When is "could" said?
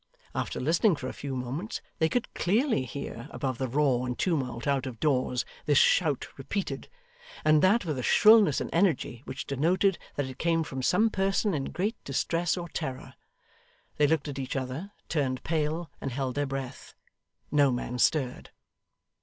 2.09-2.33